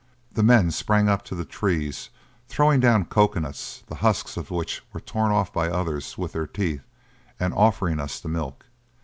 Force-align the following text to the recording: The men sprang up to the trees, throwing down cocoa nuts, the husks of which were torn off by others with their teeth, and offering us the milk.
The 0.31 0.41
men 0.41 0.71
sprang 0.71 1.07
up 1.09 1.23
to 1.25 1.35
the 1.35 1.45
trees, 1.45 2.09
throwing 2.47 2.79
down 2.79 3.05
cocoa 3.05 3.39
nuts, 3.41 3.83
the 3.85 3.97
husks 3.97 4.35
of 4.35 4.49
which 4.49 4.81
were 4.93 4.99
torn 4.99 5.31
off 5.31 5.53
by 5.53 5.69
others 5.69 6.17
with 6.17 6.31
their 6.33 6.47
teeth, 6.47 6.87
and 7.39 7.53
offering 7.53 7.99
us 7.99 8.19
the 8.19 8.27
milk. 8.27 8.65